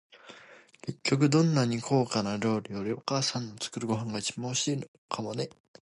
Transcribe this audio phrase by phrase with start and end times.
[0.81, 5.47] 結局、どんなに高価な料理より、お母さんの作るご飯が一番おいしいのかもね。